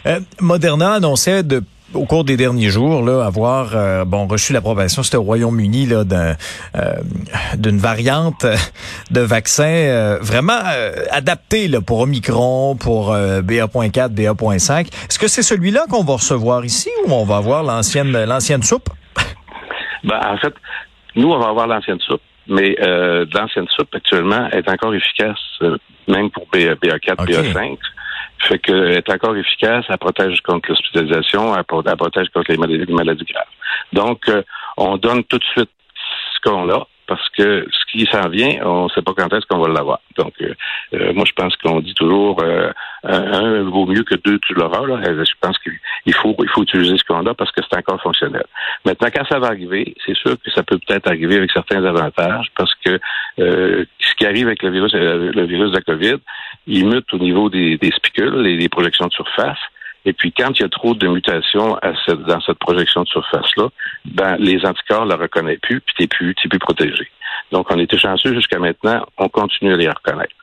Euh, 0.07 0.19
Moderna 0.39 0.93
annonçait 0.93 1.43
de 1.43 1.61
au 1.93 2.05
cours 2.05 2.23
des 2.23 2.37
derniers 2.37 2.69
jours, 2.69 3.03
là, 3.03 3.25
avoir 3.25 3.75
euh, 3.75 4.05
bon 4.05 4.27
reçu 4.27 4.53
l'approbation, 4.53 5.03
c'était 5.03 5.17
au 5.17 5.23
Royaume-Uni 5.23 5.85
là 5.85 6.03
euh, 6.11 6.33
d'une 7.57 7.77
variante 7.77 8.45
de 9.11 9.21
vaccin 9.21 9.63
euh, 9.63 10.17
vraiment 10.21 10.61
adapté 11.11 11.67
là 11.67 11.81
pour 11.81 12.01
Omicron, 12.01 12.75
pour 12.75 13.11
BA.4, 13.11 14.09
BA.5. 14.09 14.87
Est-ce 14.87 15.19
que 15.19 15.27
c'est 15.27 15.43
celui-là 15.43 15.85
qu'on 15.89 16.03
va 16.03 16.13
recevoir 16.13 16.65
ici 16.65 16.89
ou 17.05 17.13
on 17.13 17.25
va 17.25 17.37
avoir 17.37 17.63
l'ancienne 17.63 18.11
l'ancienne 18.25 18.63
soupe? 18.63 18.89
Ben 20.03 20.19
en 20.25 20.37
fait, 20.37 20.53
nous 21.15 21.29
on 21.29 21.39
va 21.39 21.49
avoir 21.49 21.67
l'ancienne 21.67 21.99
soupe, 21.99 22.21
mais 22.47 22.75
l'ancienne 23.33 23.67
soupe 23.75 23.93
actuellement 23.93 24.49
est 24.49 24.67
encore 24.69 24.93
efficace 24.93 25.37
même 26.07 26.29
pour 26.31 26.47
BA, 26.51 26.99
4 26.99 27.25
BA5. 27.25 27.77
Fait 28.47 28.59
qu'elle 28.59 28.91
est 28.91 29.09
encore 29.09 29.35
efficace, 29.35 29.85
elle 29.89 29.97
protège 29.97 30.41
contre 30.41 30.69
l'hospitalisation, 30.69 31.55
elle, 31.55 31.63
protège 31.63 32.29
contre 32.29 32.51
les 32.51 32.57
maladies, 32.57 33.25
graves. 33.25 33.45
Donc, 33.93 34.27
euh, 34.29 34.41
on 34.77 34.97
donne 34.97 35.23
tout 35.25 35.37
de 35.37 35.43
suite 35.43 35.69
ce 36.33 36.49
qu'on 36.49 36.69
a, 36.69 36.87
parce 37.11 37.29
que 37.31 37.67
ce 37.69 37.91
qui 37.91 38.05
s'en 38.05 38.29
vient, 38.29 38.65
on 38.65 38.85
ne 38.85 38.89
sait 38.89 39.01
pas 39.01 39.11
quand 39.13 39.27
est-ce 39.33 39.45
qu'on 39.45 39.59
va 39.59 39.67
l'avoir. 39.67 39.99
Donc, 40.15 40.31
euh, 40.39 40.53
euh, 40.93 41.11
moi, 41.11 41.25
je 41.27 41.33
pense 41.33 41.53
qu'on 41.57 41.81
dit 41.81 41.93
toujours 41.93 42.41
euh, 42.41 42.71
un, 43.03 43.63
vaut 43.63 43.85
mieux 43.85 44.03
que 44.03 44.15
deux, 44.15 44.39
tu 44.39 44.53
l'auras. 44.53 44.87
Là. 44.87 45.01
Je 45.03 45.33
pense 45.41 45.57
qu'il 45.57 46.13
faut, 46.13 46.33
il 46.41 46.47
faut 46.47 46.63
utiliser 46.63 46.95
ce 46.97 47.03
qu'on 47.03 47.25
a 47.25 47.33
parce 47.33 47.51
que 47.51 47.59
c'est 47.69 47.77
encore 47.77 48.01
fonctionnel. 48.01 48.45
Maintenant, 48.85 49.09
quand 49.13 49.25
ça 49.27 49.39
va 49.39 49.47
arriver, 49.47 49.93
c'est 50.05 50.15
sûr 50.15 50.37
que 50.41 50.49
ça 50.51 50.63
peut 50.63 50.77
peut-être 50.77 51.07
arriver 51.07 51.35
avec 51.35 51.51
certains 51.51 51.83
avantages 51.83 52.47
parce 52.55 52.73
que 52.75 52.97
ce 53.37 54.15
qui 54.17 54.25
arrive 54.25 54.47
avec 54.47 54.63
le 54.63 54.69
virus, 54.69 54.93
le 54.93 55.43
virus 55.43 55.71
de 55.71 55.75
la 55.75 55.81
COVID, 55.81 56.17
il 56.67 56.87
mute 56.87 57.13
au 57.13 57.17
niveau 57.17 57.49
des, 57.49 57.77
des 57.77 57.91
spicules 57.91 58.47
et 58.47 58.55
des 58.55 58.69
projections 58.69 59.07
de 59.07 59.11
surface. 59.11 59.59
Et 60.05 60.13
puis, 60.13 60.31
quand 60.31 60.51
il 60.57 60.63
y 60.63 60.65
a 60.65 60.69
trop 60.69 60.93
de 60.95 61.07
mutations 61.07 61.77
dans 62.07 62.41
cette 62.41 62.57
projection 62.57 63.03
de 63.03 63.07
surface-là, 63.07 63.69
ben, 64.05 64.35
les 64.37 64.65
anticorps 64.65 65.05
ne 65.05 65.11
la 65.11 65.17
reconnaissent 65.17 65.59
plus, 65.61 65.81
puis 65.81 65.93
tu 65.95 66.03
n'es 66.03 66.07
plus, 66.07 66.33
plus 66.33 66.59
protégé. 66.59 67.07
Donc, 67.51 67.67
on 67.69 67.77
était 67.77 67.99
chanceux 67.99 68.33
jusqu'à 68.33 68.59
maintenant, 68.59 69.05
on 69.17 69.29
continue 69.29 69.73
à 69.73 69.77
les 69.77 69.89
reconnaître. 69.89 70.33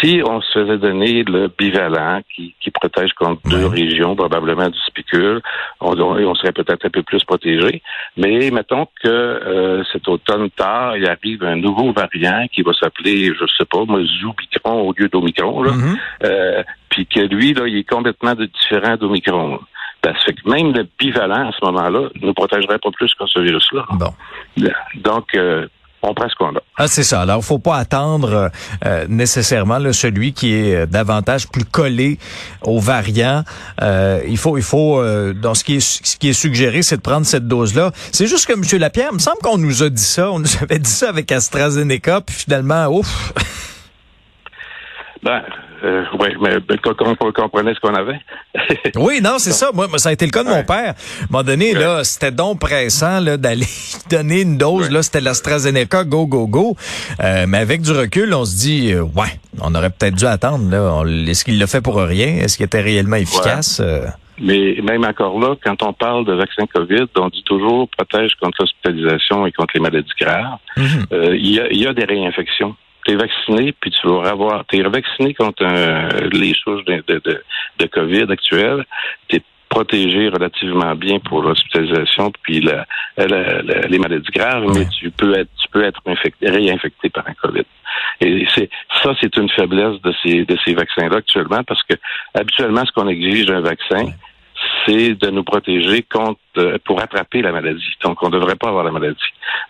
Si 0.00 0.22
on 0.24 0.40
se 0.40 0.52
faisait 0.52 0.78
donner 0.78 1.24
le 1.24 1.48
bivalent 1.48 2.20
qui, 2.34 2.54
qui 2.60 2.70
protège 2.70 3.12
contre 3.12 3.40
deux 3.48 3.66
régions, 3.66 4.16
probablement 4.16 4.68
du 4.68 4.78
spicule, 4.80 5.40
on, 5.80 5.98
on 5.98 6.34
serait 6.34 6.52
peut-être 6.52 6.86
un 6.86 6.90
peu 6.90 7.02
plus 7.02 7.22
protégé. 7.24 7.82
Mais 8.16 8.50
mettons 8.50 8.86
que 9.02 9.08
euh, 9.08 9.84
cet 9.92 10.08
automne 10.08 10.48
tard, 10.50 10.96
il 10.96 11.06
arrive 11.06 11.44
un 11.44 11.56
nouveau 11.56 11.92
variant 11.92 12.46
qui 12.52 12.62
va 12.62 12.72
s'appeler, 12.72 13.26
je 13.26 13.44
sais 13.58 13.66
pas, 13.66 13.84
moi, 13.84 14.00
Zoubicron 14.20 14.88
au 14.88 14.94
lieu 14.96 15.08
d'Omicron, 15.08 15.62
là, 15.62 15.72
mm-hmm. 15.72 15.98
euh, 16.24 16.62
puis 16.88 17.06
que 17.06 17.20
lui, 17.20 17.54
là, 17.54 17.66
il 17.66 17.78
est 17.78 17.88
complètement 17.88 18.34
différent 18.34 18.96
d'Omicron. 18.96 19.60
Ben, 20.02 20.14
ça 20.14 20.20
fait 20.26 20.32
que 20.32 20.48
même 20.48 20.72
le 20.72 20.86
bivalent, 20.98 21.48
à 21.48 21.52
ce 21.52 21.64
moment-là, 21.66 22.08
ne 22.20 22.26
nous 22.26 22.34
protégerait 22.34 22.78
pas 22.78 22.90
plus 22.90 23.12
que 23.14 23.26
ce 23.26 23.40
virus-là. 23.40 23.84
Bon. 23.92 24.12
Donc, 24.94 25.34
euh, 25.34 25.66
on 26.02 26.14
prend 26.14 26.28
ce 26.28 26.34
qu'on 26.34 26.54
a. 26.56 26.60
Ah, 26.76 26.88
c'est 26.88 27.02
ça. 27.02 27.20
Alors, 27.20 27.44
faut 27.44 27.58
pas 27.58 27.76
attendre 27.76 28.50
euh, 28.86 29.06
nécessairement 29.08 29.80
celui 29.92 30.32
qui 30.32 30.54
est 30.54 30.74
euh, 30.74 30.86
davantage 30.86 31.48
plus 31.48 31.64
collé 31.64 32.18
aux 32.62 32.80
variants. 32.80 33.44
Euh, 33.82 34.20
il 34.26 34.38
faut, 34.38 34.56
il 34.56 34.62
faut, 34.62 35.02
dans 35.34 35.54
ce 35.54 35.64
qui 35.64 35.76
est, 35.76 35.80
ce 35.80 36.16
qui 36.16 36.30
est 36.30 36.34
suggéré, 36.34 36.82
c'est 36.82 36.96
de 36.96 37.02
prendre 37.02 37.26
cette 37.26 37.46
dose-là. 37.46 37.92
C'est 38.12 38.26
juste 38.26 38.46
que 38.46 38.52
M. 38.54 38.62
Lapierre, 38.80 39.10
il 39.12 39.16
me 39.16 39.20
semble 39.20 39.38
qu'on 39.42 39.58
nous 39.58 39.82
a 39.82 39.90
dit 39.90 40.02
ça. 40.02 40.30
On 40.30 40.38
nous 40.38 40.62
avait 40.62 40.78
dit 40.78 40.90
ça 40.90 41.08
avec 41.08 41.30
AstraZeneca, 41.32 42.22
puis 42.22 42.34
finalement, 42.34 42.86
ouf. 42.88 43.32
Ben, 45.22 45.42
euh, 45.82 46.04
oui, 46.18 46.28
mais 46.40 46.78
qu'on 46.78 47.32
comprenait 47.32 47.74
ce 47.74 47.80
qu'on 47.80 47.94
avait. 47.94 48.20
oui, 48.96 49.20
non, 49.22 49.38
c'est 49.38 49.52
ça. 49.52 49.70
Moi, 49.72 49.86
ça 49.96 50.10
a 50.10 50.12
été 50.12 50.26
le 50.26 50.30
cas 50.30 50.44
de 50.44 50.48
mon 50.48 50.62
père. 50.62 50.76
À 50.76 50.90
un 50.90 51.26
moment 51.30 51.44
donné, 51.44 51.72
là, 51.72 52.04
c'était 52.04 52.30
donc 52.30 52.60
pressant 52.60 53.20
là, 53.20 53.36
d'aller 53.36 53.66
donner 54.10 54.42
une 54.42 54.58
dose. 54.58 54.90
Là, 54.90 55.02
c'était 55.02 55.20
l'AstraZeneca, 55.20 56.04
go, 56.04 56.26
go, 56.26 56.46
go. 56.46 56.76
Euh, 57.22 57.46
mais 57.48 57.58
avec 57.58 57.80
du 57.80 57.92
recul, 57.92 58.34
on 58.34 58.44
se 58.44 58.56
dit, 58.56 58.92
euh, 58.92 59.02
ouais, 59.02 59.40
on 59.60 59.74
aurait 59.74 59.90
peut-être 59.90 60.16
dû 60.16 60.26
attendre. 60.26 60.70
Là. 60.70 61.02
Est-ce 61.28 61.44
qu'il 61.44 61.58
l'a 61.58 61.66
fait 61.66 61.80
pour 61.80 61.96
rien? 61.96 62.36
Est-ce 62.42 62.56
qu'il 62.56 62.66
était 62.66 62.82
réellement 62.82 63.16
efficace? 63.16 63.80
Euh? 63.80 64.06
Mais 64.38 64.78
même 64.82 65.04
encore 65.04 65.38
là, 65.38 65.54
quand 65.62 65.82
on 65.82 65.92
parle 65.92 66.24
de 66.26 66.32
vaccin 66.32 66.64
COVID, 66.66 67.06
on 67.16 67.28
dit 67.28 67.42
toujours 67.44 67.88
protège 67.88 68.32
contre 68.40 68.58
l'hospitalisation 68.60 69.46
et 69.46 69.52
contre 69.52 69.72
les 69.74 69.80
maladies 69.80 70.12
graves. 70.18 70.58
Mhm. 70.76 71.06
Il 71.34 71.54
y, 71.54 71.60
a, 71.60 71.72
y 71.72 71.86
a 71.86 71.92
des 71.92 72.04
réinfections 72.04 72.74
t'es 73.04 73.14
vacciné, 73.14 73.72
puis 73.80 73.90
tu 73.90 74.06
vas 74.06 74.30
avoir, 74.30 74.64
t'es 74.66 74.82
vacciné 74.82 75.34
contre 75.34 75.62
euh, 75.62 76.28
les 76.32 76.54
souches 76.54 76.84
de, 76.84 77.02
de, 77.06 77.42
de, 77.78 77.86
COVID 77.86 78.26
actuelles, 78.30 78.84
t'es 79.28 79.42
protégé 79.68 80.28
relativement 80.28 80.94
bien 80.96 81.20
pour 81.20 81.42
l'hospitalisation 81.42 82.32
puis 82.42 82.60
la, 82.60 82.86
les 83.88 83.98
maladies 83.98 84.30
graves, 84.34 84.66
mais 84.74 84.86
tu 84.88 85.10
peux 85.10 85.38
être 85.38 85.50
tu 85.62 85.68
peux 85.70 85.84
être 85.84 86.00
infecté, 86.06 86.50
réinfecté 86.50 87.08
par 87.08 87.28
un 87.28 87.34
COVID. 87.34 87.64
Et 88.20 88.46
c'est 88.54 88.68
ça, 89.02 89.14
c'est 89.20 89.36
une 89.36 89.48
faiblesse 89.48 90.00
de 90.02 90.12
ces 90.22 90.44
de 90.44 90.58
ces 90.64 90.74
vaccins-là 90.74 91.18
actuellement 91.18 91.62
parce 91.62 91.82
que 91.84 91.94
habituellement, 92.34 92.84
ce 92.84 92.92
qu'on 92.92 93.08
exige 93.08 93.46
d'un 93.46 93.60
vaccin, 93.60 94.06
de 94.90 95.30
nous 95.30 95.44
protéger 95.44 96.02
contre 96.02 96.40
euh, 96.58 96.78
pour 96.84 97.00
attraper 97.00 97.42
la 97.42 97.52
maladie. 97.52 97.92
Donc, 98.02 98.22
on 98.22 98.26
ne 98.26 98.32
devrait 98.32 98.56
pas 98.56 98.68
avoir 98.68 98.84
la 98.84 98.90
maladie. 98.90 99.16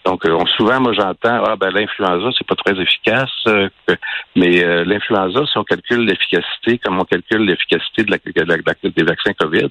Donc, 0.05 0.25
euh, 0.25 0.39
souvent, 0.57 0.81
moi, 0.81 0.93
j'entends 0.93 1.45
ah 1.45 1.57
ben 1.57 1.71
l'influenza, 1.71 2.31
c'est 2.37 2.47
pas 2.47 2.55
très 2.55 2.81
efficace, 2.81 3.31
euh, 3.49 3.69
mais 4.35 4.85
l'influenza, 4.85 5.45
si 5.47 5.59
on 5.59 5.65
calcule 5.65 6.07
l'efficacité, 6.07 6.79
comme 6.79 6.99
on 6.99 7.05
calcule 7.05 7.43
l'efficacité 7.43 8.05
des 8.05 9.03
vaccins 9.03 9.33
COVID, 9.35 9.71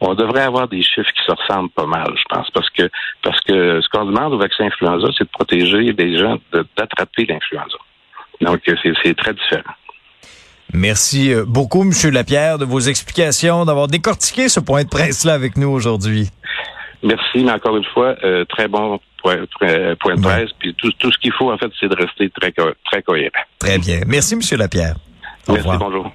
on 0.00 0.14
devrait 0.14 0.42
avoir 0.42 0.66
des 0.68 0.82
chiffres 0.82 1.12
qui 1.12 1.24
se 1.24 1.32
ressemblent 1.32 1.70
pas 1.70 1.86
mal, 1.86 2.12
je 2.16 2.24
pense, 2.28 2.50
parce 2.50 2.70
que 2.70 2.88
parce 3.22 3.40
que 3.42 3.80
ce 3.80 3.88
qu'on 3.88 4.06
demande 4.06 4.32
au 4.32 4.38
vaccin 4.38 4.64
influenza, 4.64 5.08
c'est 5.16 5.24
de 5.24 5.30
protéger 5.30 5.92
les 5.92 6.18
gens 6.18 6.38
d'attraper 6.76 7.26
l'influenza. 7.26 7.78
Donc, 8.40 8.60
c'est 8.64 9.16
très 9.16 9.34
différent. 9.34 9.74
Merci 10.72 11.32
euh, 11.32 11.44
beaucoup, 11.46 11.84
Monsieur 11.84 12.10
Lapierre, 12.10 12.58
de 12.58 12.64
vos 12.64 12.80
explications, 12.80 13.64
d'avoir 13.64 13.88
décortiqué 13.88 14.48
ce 14.48 14.60
point 14.60 14.84
de 14.84 14.88
presse-là 14.88 15.34
avec 15.34 15.56
nous 15.56 15.68
aujourd'hui. 15.68 16.30
Merci, 17.02 17.44
mais 17.44 17.52
encore 17.52 17.76
une 17.76 17.84
fois, 17.84 18.14
euh, 18.24 18.44
très 18.44 18.68
bon 18.68 19.00
point, 19.22 19.38
point 20.00 20.14
de 20.14 20.22
presse. 20.22 20.50
Puis 20.58 20.74
tout, 20.74 20.90
tout 20.98 21.12
ce 21.12 21.18
qu'il 21.18 21.32
faut, 21.32 21.52
en 21.52 21.58
fait, 21.58 21.70
c'est 21.78 21.88
de 21.88 21.96
rester 21.96 22.30
très, 22.30 22.52
très 22.52 23.02
cohérent. 23.02 23.30
Très 23.58 23.78
bien. 23.78 24.00
Merci, 24.06 24.36
Monsieur 24.36 24.56
Lapierre. 24.56 24.94
Au 25.48 25.54
Merci, 25.54 25.68
bonjour. 25.78 26.12